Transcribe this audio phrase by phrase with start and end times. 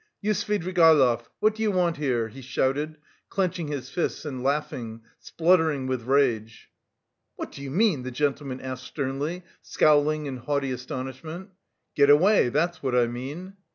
[0.19, 1.25] You Svidrigaïlov!
[1.41, 2.97] What do you want here?" he shouted,
[3.29, 6.71] clenching his fists and laughing, spluttering with rage.
[7.35, 11.51] "What do you mean?" the gentleman asked sternly, scowling in haughty astonishment.
[11.95, 13.57] "Get away, that's what I mean."